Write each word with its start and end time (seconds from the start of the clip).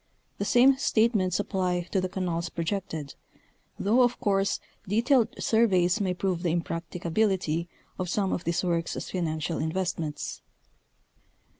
The 0.39 0.45
same 0.45 0.77
statements 0.79 1.39
apply 1.39 1.81
to 1.91 2.01
the 2.01 2.09
canals 2.09 2.49
pro 2.49 2.63
jected, 2.63 3.13
though 3.77 4.01
of 4.01 4.19
course 4.19 4.59
detailed 4.87 5.27
surveys 5.37 6.01
may 6.01 6.15
prove 6.15 6.41
the 6.41 6.55
imprac 6.55 6.81
ticability 6.91 7.67
of 7.99 8.09
some 8.09 8.33
of 8.33 8.43
these 8.43 8.63
works 8.63 8.95
as 8.95 9.11
financial 9.11 9.59
investments. 9.59 10.41